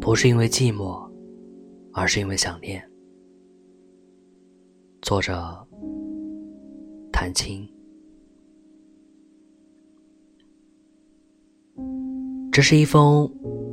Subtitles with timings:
[0.00, 1.02] 不是因为寂寞，
[1.92, 2.82] 而是因为想念。
[5.02, 5.66] 作者：
[7.12, 7.68] 谭青。
[12.52, 13.28] 这是一封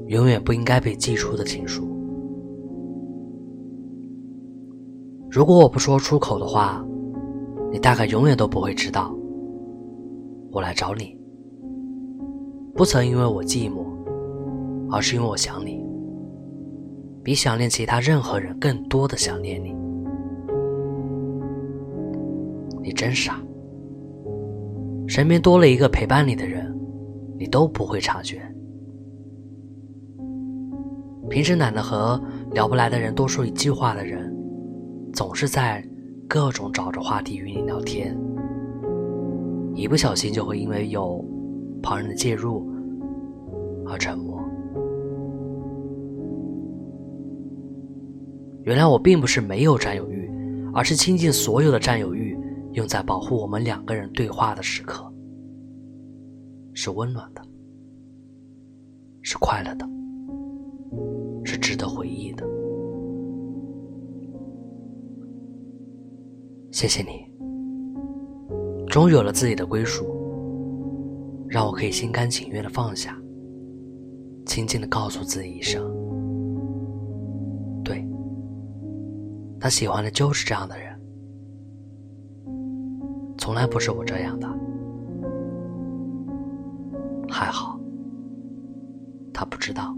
[0.08, 1.88] 永远不应该被寄出的情书。
[5.30, 6.86] 如果我不说出口的话，
[7.72, 9.16] 你大概永远都不会知道，
[10.52, 11.18] 我来找你，
[12.74, 13.86] 不曾因为我寂寞，
[14.90, 15.81] 而是因为我想你，
[17.24, 19.76] 比想念其他任何人更多的想念你。
[22.82, 23.40] 你真傻，
[25.08, 26.76] 身边多了一个陪伴你的人，
[27.38, 28.42] 你都不会察觉。
[31.30, 32.22] 平时懒得和
[32.52, 34.36] 聊不来的人多说一句话的人，
[35.14, 35.82] 总是在
[36.28, 38.18] 各种找着话题与你聊天，
[39.76, 41.24] 一不小心就会因为有
[41.82, 42.68] 旁人的介入
[43.86, 44.31] 而沉默。
[48.64, 50.30] 原来我并不是没有占有欲，
[50.74, 52.38] 而是倾尽所有的占有欲
[52.74, 55.12] 用在保护我们两个人对话的时刻，
[56.74, 57.42] 是温暖的，
[59.22, 59.88] 是快乐的。
[61.44, 62.46] 是值得回忆的。
[66.72, 67.26] 谢谢你，
[68.88, 70.06] 终于有了自己的归属，
[71.50, 73.20] 让我可以心甘情愿的放下，
[74.46, 75.84] 轻轻的告诉自己一声：
[79.62, 81.00] 他喜欢的就是这样的人，
[83.38, 84.48] 从来不是我这样的。
[87.30, 87.80] 还好，
[89.32, 89.96] 他不知道。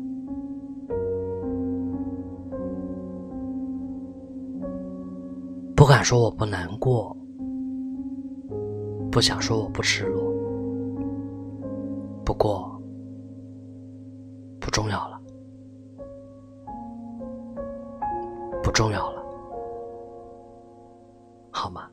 [5.75, 7.15] 不敢说我不难过，
[9.09, 10.29] 不想说我不失落，
[12.25, 12.69] 不过
[14.59, 15.21] 不重要了，
[18.61, 19.22] 不重要了，
[21.53, 21.87] 好吗？